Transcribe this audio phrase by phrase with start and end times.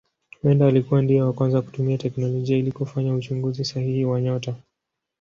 [0.41, 4.55] Huenda alikuwa ndiye wa kwanza kutumia teknolojia ili kufanya uchunguzi sahihi wa nyota.